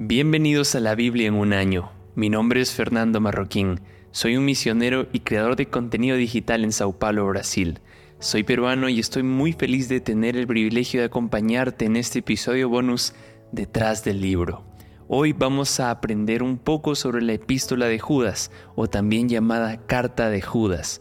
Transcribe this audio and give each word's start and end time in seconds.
Bienvenidos 0.00 0.76
a 0.76 0.80
la 0.80 0.94
Biblia 0.94 1.26
en 1.26 1.34
un 1.34 1.52
año. 1.52 1.90
Mi 2.14 2.30
nombre 2.30 2.60
es 2.60 2.72
Fernando 2.72 3.20
Marroquín. 3.20 3.80
Soy 4.12 4.36
un 4.36 4.44
misionero 4.44 5.08
y 5.12 5.18
creador 5.18 5.56
de 5.56 5.66
contenido 5.66 6.16
digital 6.16 6.62
en 6.62 6.70
Sao 6.70 6.96
Paulo, 7.00 7.26
Brasil. 7.26 7.80
Soy 8.20 8.44
peruano 8.44 8.88
y 8.88 9.00
estoy 9.00 9.24
muy 9.24 9.54
feliz 9.54 9.88
de 9.88 9.98
tener 9.98 10.36
el 10.36 10.46
privilegio 10.46 11.00
de 11.00 11.06
acompañarte 11.06 11.84
en 11.84 11.96
este 11.96 12.20
episodio 12.20 12.68
bonus 12.68 13.12
Detrás 13.50 14.04
del 14.04 14.20
libro. 14.20 14.62
Hoy 15.08 15.32
vamos 15.32 15.80
a 15.80 15.90
aprender 15.90 16.44
un 16.44 16.58
poco 16.58 16.94
sobre 16.94 17.20
la 17.20 17.32
epístola 17.32 17.86
de 17.86 17.98
Judas, 17.98 18.52
o 18.76 18.86
también 18.86 19.28
llamada 19.28 19.84
Carta 19.84 20.30
de 20.30 20.42
Judas. 20.42 21.00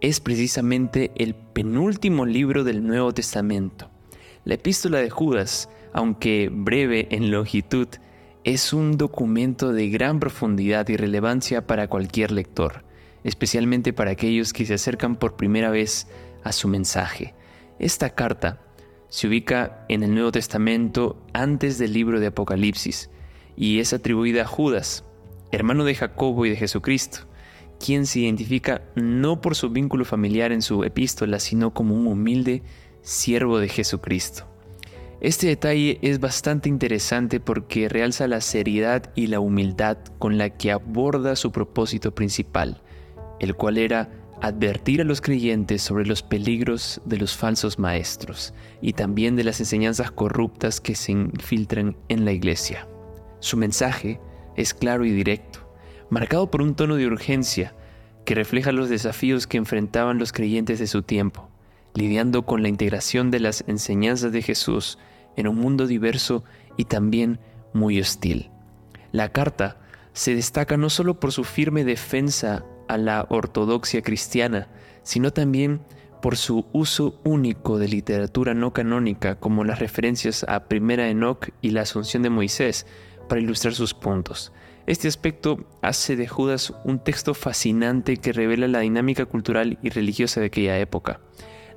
Es 0.00 0.20
precisamente 0.20 1.12
el 1.16 1.34
penúltimo 1.34 2.24
libro 2.24 2.64
del 2.64 2.86
Nuevo 2.86 3.12
Testamento. 3.12 3.90
La 4.46 4.54
epístola 4.54 5.00
de 5.00 5.10
Judas, 5.10 5.68
aunque 5.92 6.48
breve 6.50 7.08
en 7.10 7.30
longitud, 7.30 7.88
es 8.48 8.72
un 8.72 8.96
documento 8.96 9.74
de 9.74 9.90
gran 9.90 10.20
profundidad 10.20 10.88
y 10.88 10.96
relevancia 10.96 11.66
para 11.66 11.86
cualquier 11.86 12.30
lector, 12.30 12.82
especialmente 13.22 13.92
para 13.92 14.12
aquellos 14.12 14.54
que 14.54 14.64
se 14.64 14.72
acercan 14.72 15.16
por 15.16 15.36
primera 15.36 15.68
vez 15.68 16.06
a 16.44 16.52
su 16.52 16.66
mensaje. 16.66 17.34
Esta 17.78 18.14
carta 18.14 18.62
se 19.10 19.28
ubica 19.28 19.84
en 19.90 20.02
el 20.02 20.14
Nuevo 20.14 20.32
Testamento 20.32 21.22
antes 21.34 21.76
del 21.76 21.92
libro 21.92 22.20
de 22.20 22.28
Apocalipsis 22.28 23.10
y 23.54 23.80
es 23.80 23.92
atribuida 23.92 24.42
a 24.44 24.46
Judas, 24.46 25.04
hermano 25.52 25.84
de 25.84 25.94
Jacobo 25.94 26.46
y 26.46 26.50
de 26.50 26.56
Jesucristo, 26.56 27.26
quien 27.78 28.06
se 28.06 28.20
identifica 28.20 28.80
no 28.94 29.42
por 29.42 29.56
su 29.56 29.68
vínculo 29.68 30.06
familiar 30.06 30.52
en 30.52 30.62
su 30.62 30.84
epístola, 30.84 31.38
sino 31.38 31.74
como 31.74 31.94
un 31.94 32.06
humilde 32.06 32.62
siervo 33.02 33.58
de 33.58 33.68
Jesucristo. 33.68 34.46
Este 35.20 35.48
detalle 35.48 35.98
es 36.02 36.20
bastante 36.20 36.68
interesante 36.68 37.40
porque 37.40 37.88
realza 37.88 38.28
la 38.28 38.40
seriedad 38.40 39.10
y 39.16 39.26
la 39.26 39.40
humildad 39.40 39.98
con 40.20 40.38
la 40.38 40.50
que 40.50 40.70
aborda 40.70 41.34
su 41.34 41.50
propósito 41.50 42.14
principal, 42.14 42.80
el 43.40 43.56
cual 43.56 43.78
era 43.78 44.10
advertir 44.40 45.00
a 45.00 45.04
los 45.04 45.20
creyentes 45.20 45.82
sobre 45.82 46.06
los 46.06 46.22
peligros 46.22 47.00
de 47.04 47.16
los 47.16 47.36
falsos 47.36 47.80
maestros 47.80 48.54
y 48.80 48.92
también 48.92 49.34
de 49.34 49.42
las 49.42 49.58
enseñanzas 49.58 50.12
corruptas 50.12 50.80
que 50.80 50.94
se 50.94 51.10
infiltran 51.10 51.96
en 52.08 52.24
la 52.24 52.30
iglesia. 52.30 52.86
Su 53.40 53.56
mensaje 53.56 54.20
es 54.54 54.72
claro 54.72 55.04
y 55.04 55.10
directo, 55.10 55.68
marcado 56.10 56.48
por 56.48 56.62
un 56.62 56.76
tono 56.76 56.94
de 56.94 57.08
urgencia 57.08 57.74
que 58.24 58.36
refleja 58.36 58.70
los 58.70 58.88
desafíos 58.88 59.48
que 59.48 59.56
enfrentaban 59.56 60.18
los 60.18 60.30
creyentes 60.30 60.78
de 60.78 60.86
su 60.86 61.02
tiempo 61.02 61.50
lidiando 61.98 62.46
con 62.46 62.62
la 62.62 62.68
integración 62.68 63.32
de 63.32 63.40
las 63.40 63.64
enseñanzas 63.66 64.30
de 64.30 64.40
Jesús 64.40 64.98
en 65.36 65.48
un 65.48 65.56
mundo 65.56 65.88
diverso 65.88 66.44
y 66.76 66.84
también 66.84 67.40
muy 67.72 68.00
hostil. 68.00 68.50
La 69.10 69.32
carta 69.32 69.78
se 70.12 70.34
destaca 70.34 70.76
no 70.76 70.90
solo 70.90 71.18
por 71.18 71.32
su 71.32 71.42
firme 71.42 71.84
defensa 71.84 72.64
a 72.86 72.98
la 72.98 73.26
ortodoxia 73.28 74.02
cristiana, 74.02 74.68
sino 75.02 75.32
también 75.32 75.80
por 76.22 76.36
su 76.36 76.66
uso 76.72 77.20
único 77.24 77.78
de 77.78 77.88
literatura 77.88 78.54
no 78.54 78.72
canónica 78.72 79.34
como 79.34 79.64
las 79.64 79.80
referencias 79.80 80.44
a 80.48 80.68
Primera 80.68 81.08
Enoch 81.08 81.48
y 81.62 81.70
la 81.70 81.82
Asunción 81.82 82.22
de 82.22 82.30
Moisés 82.30 82.86
para 83.28 83.40
ilustrar 83.40 83.74
sus 83.74 83.92
puntos. 83.92 84.52
Este 84.86 85.08
aspecto 85.08 85.66
hace 85.82 86.14
de 86.16 86.28
Judas 86.28 86.72
un 86.84 86.98
texto 86.98 87.34
fascinante 87.34 88.16
que 88.16 88.32
revela 88.32 88.68
la 88.68 88.80
dinámica 88.80 89.26
cultural 89.26 89.78
y 89.82 89.90
religiosa 89.90 90.40
de 90.40 90.46
aquella 90.46 90.78
época. 90.78 91.20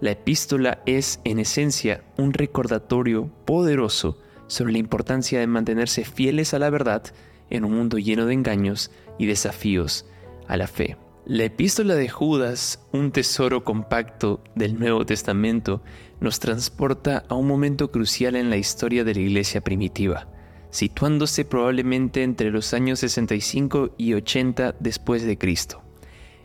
La 0.02 0.10
epístola 0.10 0.82
es, 0.88 1.20
en 1.26 1.38
esencia, 1.38 2.04
un 2.18 2.34
recordatorio 2.34 3.30
poderoso 3.46 4.18
sobre 4.48 4.72
la 4.72 4.80
importancia 4.80 5.40
de 5.40 5.46
mantenerse 5.46 6.06
fieles 6.06 6.56
a 6.56 6.60
la 6.60 6.72
verdad 6.72 7.04
en 7.52 7.66
un 7.66 7.74
mundo 7.74 8.00
lleno 8.00 8.26
de 8.26 8.34
engaños 8.34 8.90
y 9.20 9.28
desafíos 9.28 10.08
a 10.48 10.58
la 10.58 10.66
fe. 10.66 10.98
La 11.28 11.44
epístola 11.44 11.94
de 11.94 12.10
Judas, 12.10 12.84
un 12.92 13.12
tesoro 13.12 13.64
compacto 13.64 14.44
del 14.56 14.80
Nuevo 14.80 15.06
Testamento, 15.06 15.84
nos 16.20 16.40
transporta 16.40 17.24
a 17.30 17.36
un 17.36 17.46
momento 17.46 17.92
crucial 17.92 18.36
en 18.36 18.50
la 18.50 18.58
historia 18.58 19.04
de 19.04 19.14
la 19.14 19.22
iglesia 19.22 19.62
primitiva, 19.62 20.28
situándose 20.72 21.46
probablemente 21.46 22.24
entre 22.24 22.50
los 22.50 22.74
años 22.74 23.02
65 23.02 23.94
y 24.00 24.16
80 24.16 24.78
después 24.80 25.24
de 25.24 25.38
Cristo 25.38 25.84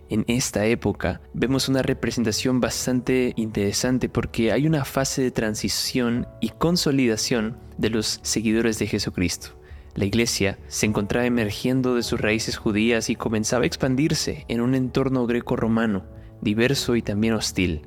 en 0.08 0.24
esta 0.28 0.66
época 0.66 1.20
vemos 1.34 1.68
una 1.68 1.82
representación 1.82 2.60
bastante 2.60 3.32
interesante 3.36 4.08
porque 4.08 4.52
hay 4.52 4.66
una 4.66 4.84
fase 4.84 5.22
de 5.22 5.30
transición 5.30 6.26
y 6.40 6.50
consolidación 6.50 7.56
de 7.76 7.90
los 7.90 8.20
seguidores 8.22 8.78
de 8.78 8.86
Jesucristo. 8.86 9.58
La 9.94 10.04
iglesia 10.04 10.58
se 10.68 10.86
encontraba 10.86 11.26
emergiendo 11.26 11.94
de 11.94 12.02
sus 12.02 12.20
raíces 12.20 12.56
judías 12.56 13.08
y 13.10 13.16
comenzaba 13.16 13.64
a 13.64 13.66
expandirse 13.66 14.44
en 14.48 14.60
un 14.60 14.74
entorno 14.74 15.26
greco-romano, 15.26 16.04
diverso 16.40 16.96
y 16.96 17.02
también 17.02 17.34
hostil, 17.34 17.82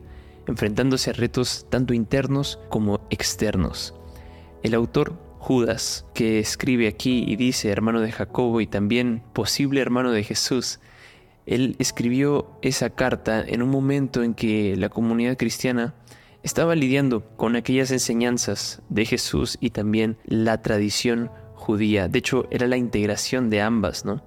enfrentándose 0.47 1.11
a 1.11 1.13
retos 1.13 1.67
tanto 1.69 1.93
internos 1.93 2.59
como 2.69 3.07
externos. 3.11 3.93
El 4.63 4.73
autor 4.73 5.17
Judas, 5.37 6.05
que 6.13 6.39
escribe 6.39 6.87
aquí 6.87 7.23
y 7.25 7.37
dice 7.37 7.69
hermano 7.69 8.01
de 8.01 8.11
Jacobo 8.11 8.59
y 8.59 8.67
también 8.67 9.23
posible 9.33 9.79
hermano 9.79 10.11
de 10.11 10.23
Jesús, 10.23 10.79
él 11.49 11.75
escribió 11.79 12.47
esa 12.61 12.91
carta 12.91 13.43
en 13.45 13.63
un 13.63 13.69
momento 13.69 14.21
en 14.21 14.35
que 14.35 14.75
la 14.77 14.89
comunidad 14.89 15.35
cristiana 15.35 15.95
estaba 16.43 16.75
lidiando 16.75 17.35
con 17.37 17.55
aquellas 17.55 17.89
enseñanzas 17.89 18.83
de 18.89 19.05
Jesús 19.05 19.57
y 19.59 19.71
también 19.71 20.17
la 20.25 20.61
tradición 20.61 21.31
judía. 21.55 22.07
De 22.07 22.19
hecho, 22.19 22.47
era 22.51 22.67
la 22.67 22.77
integración 22.77 23.49
de 23.49 23.61
ambas, 23.61 24.05
¿no? 24.05 24.23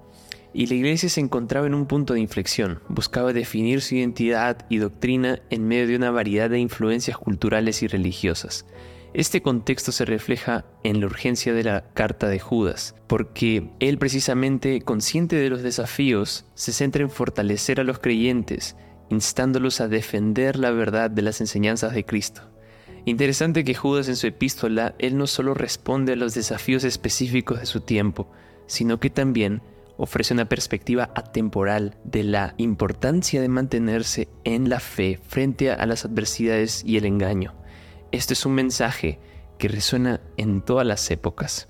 Y 0.53 0.67
la 0.67 0.75
iglesia 0.75 1.07
se 1.07 1.21
encontraba 1.21 1.65
en 1.65 1.75
un 1.75 1.85
punto 1.85 2.13
de 2.13 2.19
inflexión, 2.19 2.81
buscaba 2.89 3.31
definir 3.31 3.79
su 3.79 3.95
identidad 3.95 4.65
y 4.69 4.79
doctrina 4.79 5.41
en 5.49 5.65
medio 5.65 5.87
de 5.87 5.95
una 5.95 6.11
variedad 6.11 6.49
de 6.49 6.59
influencias 6.59 7.17
culturales 7.17 7.81
y 7.83 7.87
religiosas. 7.87 8.65
Este 9.13 9.43
contexto 9.43 9.91
se 9.91 10.05
refleja 10.05 10.65
en 10.83 10.99
la 10.99 11.05
urgencia 11.05 11.53
de 11.53 11.63
la 11.63 11.83
carta 11.93 12.29
de 12.29 12.39
Judas, 12.39 12.95
porque 13.05 13.69
él 13.79 13.99
precisamente, 13.99 14.81
consciente 14.81 15.35
de 15.35 15.51
los 15.51 15.61
desafíos, 15.61 16.45
se 16.55 16.73
centra 16.73 17.03
en 17.03 17.11
fortalecer 17.11 17.79
a 17.79 17.83
los 17.83 17.99
creyentes, 17.99 18.75
instándolos 19.11 19.81
a 19.81 19.87
defender 19.87 20.57
la 20.57 20.71
verdad 20.71 21.11
de 21.11 21.21
las 21.21 21.41
enseñanzas 21.41 21.93
de 21.93 22.05
Cristo. 22.05 22.41
Interesante 23.05 23.63
que 23.63 23.75
Judas 23.75 24.07
en 24.07 24.15
su 24.15 24.25
epístola, 24.25 24.95
él 24.97 25.15
no 25.15 25.27
solo 25.27 25.53
responde 25.53 26.13
a 26.13 26.15
los 26.15 26.33
desafíos 26.33 26.83
específicos 26.83 27.59
de 27.59 27.67
su 27.67 27.81
tiempo, 27.81 28.31
sino 28.65 28.99
que 28.99 29.11
también 29.11 29.61
ofrece 29.95 30.33
una 30.33 30.49
perspectiva 30.49 31.11
atemporal 31.13 31.97
de 32.03 32.23
la 32.23 32.55
importancia 32.57 33.41
de 33.41 33.47
mantenerse 33.47 34.27
en 34.43 34.69
la 34.69 34.79
fe 34.79 35.19
frente 35.27 35.69
a 35.69 35.85
las 35.85 36.03
adversidades 36.03 36.83
y 36.83 36.97
el 36.97 37.05
engaño. 37.05 37.53
Este 38.13 38.35
es 38.35 38.45
un 38.45 38.53
mensaje 38.53 39.17
que 39.57 39.67
resuena 39.67 40.21
en 40.37 40.61
todas 40.61 40.85
las 40.85 41.09
épocas. 41.09 41.67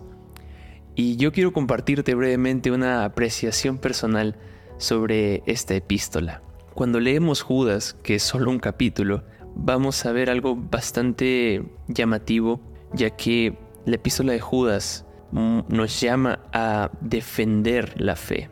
Y 0.93 1.15
yo 1.15 1.31
quiero 1.31 1.53
compartirte 1.53 2.15
brevemente 2.15 2.69
una 2.69 3.05
apreciación 3.05 3.77
personal 3.77 4.35
sobre 4.77 5.41
esta 5.45 5.73
epístola. 5.73 6.43
Cuando 6.73 6.99
leemos 6.99 7.41
Judas, 7.41 7.95
que 8.03 8.15
es 8.15 8.23
solo 8.23 8.51
un 8.51 8.59
capítulo, 8.59 9.23
vamos 9.55 10.05
a 10.05 10.11
ver 10.11 10.29
algo 10.29 10.57
bastante 10.57 11.63
llamativo, 11.87 12.59
ya 12.93 13.11
que 13.11 13.57
la 13.85 13.95
epístola 13.95 14.33
de 14.33 14.41
Judas 14.41 15.05
nos 15.31 16.01
llama 16.01 16.39
a 16.51 16.91
defender 16.99 17.93
la 17.95 18.17
fe. 18.17 18.49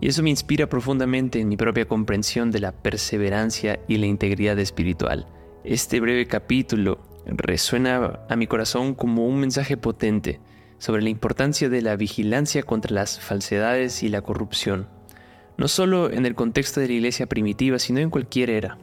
Y 0.00 0.08
eso 0.08 0.22
me 0.22 0.30
inspira 0.30 0.70
profundamente 0.70 1.38
en 1.38 1.48
mi 1.48 1.58
propia 1.58 1.86
comprensión 1.86 2.50
de 2.50 2.60
la 2.60 2.72
perseverancia 2.72 3.78
y 3.88 3.98
la 3.98 4.06
integridad 4.06 4.58
espiritual. 4.58 5.26
Este 5.64 6.00
breve 6.00 6.26
capítulo 6.26 7.05
resuena 7.26 8.20
a 8.28 8.36
mi 8.36 8.46
corazón 8.46 8.94
como 8.94 9.26
un 9.26 9.38
mensaje 9.40 9.76
potente 9.76 10.40
sobre 10.78 11.02
la 11.02 11.08
importancia 11.08 11.68
de 11.68 11.82
la 11.82 11.96
vigilancia 11.96 12.62
contra 12.62 12.94
las 12.94 13.20
falsedades 13.20 14.02
y 14.02 14.08
la 14.08 14.22
corrupción, 14.22 14.88
no 15.56 15.68
solo 15.68 16.10
en 16.10 16.26
el 16.26 16.34
contexto 16.34 16.80
de 16.80 16.88
la 16.88 16.94
iglesia 16.94 17.26
primitiva, 17.26 17.78
sino 17.78 18.00
en 18.00 18.10
cualquier 18.10 18.50
era. 18.50 18.78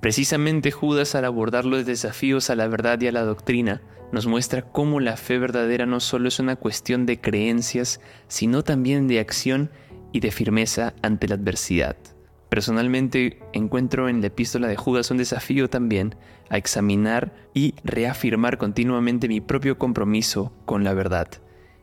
Precisamente 0.00 0.70
Judas 0.70 1.14
al 1.14 1.24
abordar 1.24 1.64
los 1.64 1.84
desafíos 1.84 2.50
a 2.50 2.54
la 2.54 2.68
verdad 2.68 3.00
y 3.00 3.08
a 3.08 3.12
la 3.12 3.24
doctrina, 3.24 3.82
nos 4.12 4.26
muestra 4.26 4.62
cómo 4.62 5.00
la 5.00 5.16
fe 5.16 5.38
verdadera 5.38 5.84
no 5.84 6.00
solo 6.00 6.28
es 6.28 6.38
una 6.38 6.56
cuestión 6.56 7.04
de 7.04 7.20
creencias, 7.20 8.00
sino 8.26 8.62
también 8.62 9.08
de 9.08 9.20
acción 9.20 9.70
y 10.12 10.20
de 10.20 10.30
firmeza 10.30 10.94
ante 11.02 11.28
la 11.28 11.34
adversidad. 11.34 11.96
Personalmente 12.48 13.38
encuentro 13.52 14.08
en 14.08 14.20
la 14.20 14.28
epístola 14.28 14.68
de 14.68 14.76
Judas 14.76 15.10
un 15.10 15.18
desafío 15.18 15.68
también 15.68 16.14
a 16.48 16.56
examinar 16.56 17.32
y 17.52 17.74
reafirmar 17.84 18.56
continuamente 18.56 19.28
mi 19.28 19.40
propio 19.40 19.78
compromiso 19.78 20.52
con 20.64 20.82
la 20.82 20.94
verdad. 20.94 21.28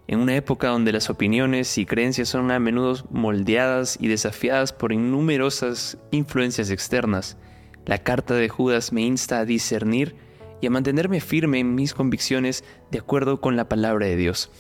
En 0.08 0.20
una 0.20 0.36
época 0.36 0.70
donde 0.70 0.92
las 0.92 1.10
opiniones 1.10 1.78
y 1.78 1.86
creencias 1.86 2.30
son 2.30 2.52
a 2.52 2.60
menudo 2.60 2.96
moldeadas 3.10 3.98
y 4.00 4.08
desafiadas 4.08 4.74
por 4.74 4.92
innumerosas 4.92 5.98
influencias 6.12 6.70
externas, 6.70 7.38
la 7.86 8.00
carta 8.00 8.34
de 8.34 8.50
Judas 8.50 8.92
me 8.92 9.02
insta 9.02 9.40
a 9.40 9.46
discernir 9.46 10.16
y 10.62 10.68
a 10.68 10.72
mantenerme 10.72 11.22
firme 11.22 11.60
en 11.60 11.76
mis 11.76 11.94
convicciones 11.94 12.64
de 12.92 13.00
acuerdo 13.00 13.42
con 13.42 13.56
la 13.56 13.70
palabra 13.70 14.08
de 14.08 14.16
Dios. 14.16 14.52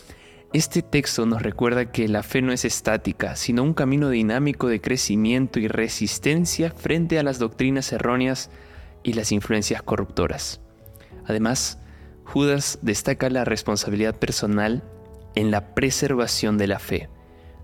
Este 0.55 0.81
texto 0.81 1.25
nos 1.25 1.41
recuerda 1.41 1.91
que 1.91 2.07
la 2.07 2.23
fe 2.23 2.41
no 2.41 2.53
es 2.53 2.63
estática, 2.63 3.35
sino 3.35 3.61
un 3.61 3.73
camino 3.73 4.09
dinámico 4.09 4.69
de 4.69 4.79
crecimiento 4.79 5.59
y 5.59 5.67
resistencia 5.67 6.71
frente 6.71 7.19
a 7.19 7.23
las 7.23 7.39
doctrinas 7.39 7.91
erróneas 7.91 8.49
y 9.03 9.11
las 9.11 9.33
influencias 9.33 9.83
corruptoras. 9.83 10.61
Además, 11.25 11.79
Judas 12.23 12.79
destaca 12.81 13.29
la 13.29 13.43
responsabilidad 13.43 14.15
personal 14.17 14.81
en 15.35 15.51
la 15.51 15.75
preservación 15.75 16.57
de 16.57 16.67
la 16.67 16.79
fe. 16.79 17.09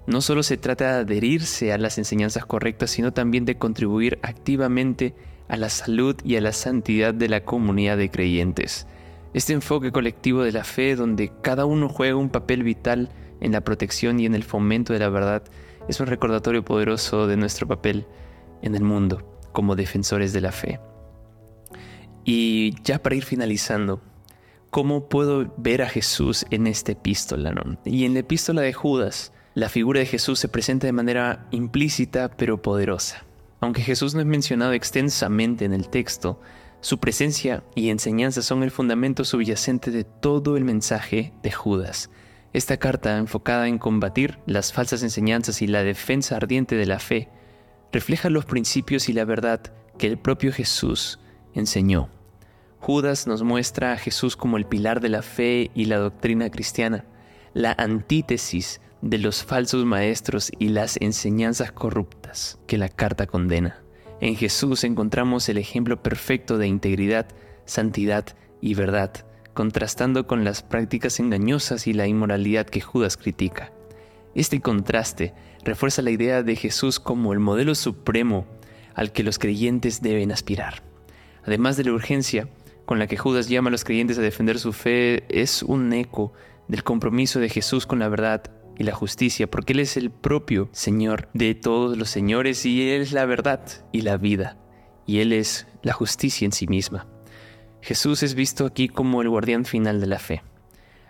No 0.06 0.20
solo 0.20 0.44
se 0.44 0.58
trata 0.58 0.96
de 0.96 1.00
adherirse 1.04 1.72
a 1.72 1.78
las 1.78 1.98
enseñanzas 1.98 2.46
correctas, 2.46 2.92
sino 2.92 3.14
también 3.14 3.46
de 3.46 3.58
contribuir 3.58 4.20
activamente 4.22 5.16
a 5.48 5.56
la 5.56 5.70
salud 5.70 6.18
y 6.26 6.36
a 6.36 6.42
la 6.42 6.52
santidad 6.52 7.14
de 7.14 7.30
la 7.30 7.46
comunidad 7.46 7.96
de 7.96 8.12
creyentes. 8.12 8.86
Este 9.34 9.54
enfoque 9.54 9.92
colectivo 9.92 10.44
de 10.44 10.52
la 10.52 10.64
fe, 10.64 10.96
donde 10.96 11.32
cada 11.42 11.66
uno 11.66 11.88
juega 11.88 12.16
un 12.16 12.30
papel 12.30 12.64
vital 12.64 13.10
en 13.40 13.54
la 13.54 13.62
protección 13.62 14.20
y 14.20 14.26
en 14.26 14.36
el 14.36 14.44
fomento 14.44 14.94
de 14.94 15.00
la 15.00 15.10
verdad, 15.10 15.44
es 15.88 16.00
un 16.00 16.08
recordatorio 16.08 16.66
poderoso 16.66 17.28
de 17.28 17.38
nuestro 17.38 17.68
papel 17.68 18.06
en 18.62 18.76
el 18.76 18.84
mundo 18.84 19.40
como 19.52 19.76
defensores 19.76 20.34
de 20.34 20.42
la 20.42 20.52
fe. 20.52 20.80
Y 22.24 22.76
ya 22.84 23.02
para 23.02 23.16
ir 23.16 23.24
finalizando, 23.24 24.02
¿cómo 24.70 25.10
puedo 25.10 25.54
ver 25.58 25.82
a 25.82 25.90
Jesús 25.90 26.46
en 26.52 26.68
esta 26.68 26.92
epístola? 26.92 27.54
Y 27.86 28.06
en 28.06 28.14
la 28.14 28.20
epístola 28.20 28.62
de 28.62 28.74
Judas, 28.74 29.34
la 29.54 29.70
figura 29.70 30.00
de 30.00 30.06
Jesús 30.06 30.40
se 30.40 30.48
presenta 30.48 30.88
de 30.88 30.94
manera 30.94 31.48
implícita 31.52 32.32
pero 32.38 32.62
poderosa. 32.62 33.26
Aunque 33.60 33.82
Jesús 33.82 34.14
no 34.14 34.22
es 34.22 34.26
mencionado 34.26 34.74
extensamente 34.74 35.66
en 35.66 35.74
el 35.74 35.90
texto, 35.90 36.40
su 36.82 36.98
presencia 37.00 37.64
y 37.76 37.90
enseñanza 37.90 38.42
son 38.42 38.64
el 38.64 38.72
fundamento 38.72 39.24
subyacente 39.24 39.92
de 39.92 40.04
todo 40.04 40.58
el 40.58 40.66
mensaje 40.66 41.32
de 41.44 41.52
Judas. 41.52 42.10
Esta 42.54 42.78
carta, 42.78 43.18
enfocada 43.18 43.68
en 43.68 43.78
combatir 43.78 44.40
las 44.48 44.74
falsas 44.74 45.04
enseñanzas 45.04 45.62
y 45.62 45.68
la 45.68 45.84
defensa 45.84 46.36
ardiente 46.36 46.76
de 46.76 46.88
la 46.88 47.00
fe, 47.00 47.30
refleja 47.92 48.32
los 48.32 48.46
principios 48.46 49.10
y 49.10 49.14
la 49.14 49.26
verdad 49.26 49.62
que 50.00 50.08
el 50.08 50.18
propio 50.18 50.52
Jesús 50.52 51.20
enseñó. 51.54 52.10
Judas 52.80 53.28
nos 53.28 53.44
muestra 53.44 53.94
a 53.94 53.98
Jesús 53.98 54.36
como 54.36 54.58
el 54.58 54.66
pilar 54.66 55.02
de 55.02 55.10
la 55.10 55.22
fe 55.22 55.70
y 55.76 55.86
la 55.86 55.98
doctrina 55.98 56.50
cristiana, 56.50 57.06
la 57.54 57.76
antítesis 57.78 58.82
de 59.04 59.20
los 59.20 59.44
falsos 59.44 59.86
maestros 59.86 60.52
y 60.58 60.70
las 60.70 60.98
enseñanzas 61.00 61.72
corruptas 61.72 62.58
que 62.66 62.80
la 62.80 62.90
carta 62.90 63.28
condena. 63.28 63.81
En 64.22 64.36
Jesús 64.36 64.84
encontramos 64.84 65.50
el 65.50 65.58
ejemplo 65.58 66.04
perfecto 66.04 66.60
de 66.60 66.68
integridad, 66.68 67.28
santidad 67.66 68.24
y 68.62 68.76
verdad, 68.76 69.26
contrastando 69.56 70.28
con 70.28 70.44
las 70.44 70.62
prácticas 70.62 71.20
engañosas 71.20 71.88
y 71.88 71.94
la 71.94 72.06
inmoralidad 72.06 72.68
que 72.68 72.82
Judas 72.82 73.18
critica. 73.18 73.74
Este 74.36 74.62
contraste 74.62 75.34
refuerza 75.64 76.04
la 76.04 76.12
idea 76.12 76.44
de 76.44 76.56
Jesús 76.56 77.00
como 77.00 77.34
el 77.34 77.40
modelo 77.40 77.74
supremo 77.74 78.46
al 78.94 79.12
que 79.12 79.24
los 79.24 79.40
creyentes 79.40 80.04
deben 80.04 80.32
aspirar. 80.32 80.84
Además 81.44 81.76
de 81.76 81.86
la 81.86 81.94
urgencia 81.94 82.48
con 82.86 83.00
la 83.00 83.08
que 83.08 83.18
Judas 83.18 83.50
llama 83.50 83.70
a 83.70 83.72
los 83.72 83.84
creyentes 83.84 84.20
a 84.20 84.22
defender 84.22 84.60
su 84.60 84.72
fe, 84.72 85.24
es 85.30 85.64
un 85.64 85.92
eco 85.94 86.32
del 86.68 86.84
compromiso 86.84 87.40
de 87.40 87.50
Jesús 87.50 87.88
con 87.88 87.98
la 87.98 88.08
verdad 88.08 88.44
y 88.78 88.84
la 88.84 88.94
justicia, 88.94 89.50
porque 89.50 89.74
Él 89.74 89.80
es 89.80 89.98
el 89.98 90.12
propio 90.12 90.70
Señor 90.72 91.30
de 91.34 91.56
todos 91.56 91.98
los 91.98 92.10
señores 92.10 92.66
y 92.66 92.90
Él 92.90 93.02
es 93.02 93.12
la 93.12 93.26
verdad 93.26 93.62
y 93.92 94.02
la 94.02 94.18
vida, 94.18 94.58
y 95.06 95.20
Él 95.20 95.34
es 95.34 95.68
la 95.84 95.94
justicia 95.94 96.46
en 96.46 96.52
sí 96.52 96.68
misma. 96.68 97.08
Jesús 97.82 98.24
es 98.24 98.36
visto 98.36 98.66
aquí 98.66 98.88
como 98.88 99.22
el 99.22 99.30
guardián 99.30 99.66
final 99.66 100.00
de 100.00 100.08
la 100.08 100.20
fe, 100.20 100.44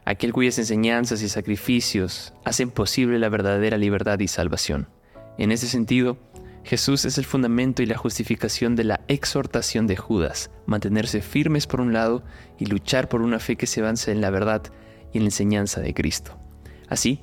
aquel 0.05 0.33
cuyas 0.33 0.57
enseñanzas 0.57 1.21
y 1.21 1.29
sacrificios 1.29 2.33
hacen 2.45 2.71
posible 2.71 3.19
la 3.19 3.29
verdadera 3.29 3.77
libertad 3.77 4.19
y 4.19 4.27
salvación. 4.27 4.87
En 5.37 5.51
ese 5.51 5.67
sentido, 5.67 6.17
Jesús 6.63 7.05
es 7.05 7.17
el 7.17 7.25
fundamento 7.25 7.81
y 7.81 7.87
la 7.87 7.97
justificación 7.97 8.75
de 8.75 8.83
la 8.83 9.01
exhortación 9.07 9.87
de 9.87 9.97
Judas, 9.97 10.51
mantenerse 10.65 11.21
firmes 11.21 11.67
por 11.67 11.81
un 11.81 11.91
lado 11.91 12.23
y 12.59 12.65
luchar 12.65 13.09
por 13.09 13.21
una 13.21 13.39
fe 13.39 13.55
que 13.55 13.67
se 13.67 13.81
avance 13.81 14.11
en 14.11 14.21
la 14.21 14.29
verdad 14.29 14.61
y 15.11 15.17
en 15.17 15.23
la 15.23 15.29
enseñanza 15.29 15.81
de 15.81 15.93
Cristo. 15.93 16.37
Así, 16.87 17.21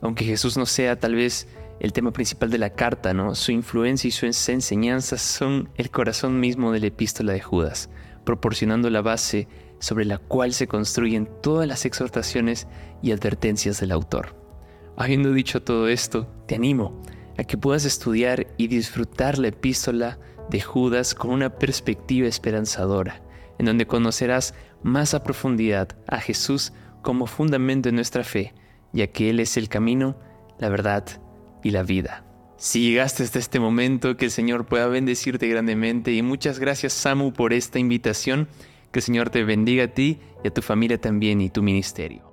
aunque 0.00 0.24
Jesús 0.24 0.56
no 0.56 0.66
sea 0.66 0.98
tal 0.98 1.14
vez 1.14 1.48
el 1.80 1.92
tema 1.92 2.12
principal 2.12 2.50
de 2.50 2.58
la 2.58 2.70
carta. 2.70 3.12
Su 3.34 3.52
influencia 3.52 4.08
y 4.08 4.12
sus 4.12 4.48
enseñanzas 4.48 5.22
son 5.22 5.70
el 5.76 5.90
corazón 5.90 6.38
mismo 6.38 6.72
de 6.72 6.80
la 6.80 6.86
epístola 6.86 7.32
de 7.32 7.40
Judas, 7.40 7.90
proporcionando 8.24 8.90
la 8.90 9.02
base 9.02 9.48
sobre 9.78 10.04
la 10.04 10.18
cual 10.18 10.52
se 10.52 10.68
construyen 10.68 11.28
todas 11.42 11.66
las 11.66 11.86
exhortaciones 11.86 12.68
y 13.02 13.12
advertencias 13.12 13.80
del 13.80 13.92
autor. 13.92 14.36
Habiendo 14.96 15.32
dicho 15.32 15.62
todo 15.62 15.88
esto, 15.88 16.28
te 16.46 16.54
animo 16.54 17.00
a 17.38 17.44
que 17.44 17.56
puedas 17.56 17.86
estudiar 17.86 18.46
y 18.58 18.68
disfrutar 18.68 19.38
la 19.38 19.48
epístola 19.48 20.18
de 20.50 20.60
Judas 20.60 21.14
con 21.14 21.30
una 21.30 21.48
perspectiva 21.48 22.28
esperanzadora, 22.28 23.22
en 23.58 23.66
donde 23.66 23.86
conocerás 23.86 24.54
más 24.82 25.14
a 25.14 25.22
profundidad 25.22 25.96
a 26.06 26.20
Jesús 26.20 26.74
como 27.00 27.26
fundamento 27.26 27.88
de 27.88 27.94
nuestra 27.94 28.24
fe 28.24 28.52
ya 28.92 29.06
que 29.08 29.30
Él 29.30 29.40
es 29.40 29.56
el 29.56 29.68
camino, 29.68 30.16
la 30.58 30.68
verdad 30.68 31.04
y 31.62 31.70
la 31.70 31.82
vida. 31.82 32.24
Si 32.56 32.82
llegaste 32.82 33.22
hasta 33.22 33.38
este 33.38 33.58
momento, 33.58 34.16
que 34.16 34.26
el 34.26 34.30
Señor 34.30 34.66
pueda 34.66 34.86
bendecirte 34.86 35.48
grandemente 35.48 36.12
y 36.12 36.22
muchas 36.22 36.58
gracias 36.58 36.92
Samu 36.92 37.32
por 37.32 37.52
esta 37.52 37.78
invitación. 37.78 38.48
Que 38.92 38.98
el 38.98 39.02
Señor 39.04 39.30
te 39.30 39.44
bendiga 39.44 39.84
a 39.84 39.88
ti 39.88 40.18
y 40.44 40.48
a 40.48 40.50
tu 40.52 40.60
familia 40.60 41.00
también 41.00 41.40
y 41.40 41.48
tu 41.48 41.62
ministerio. 41.62 42.29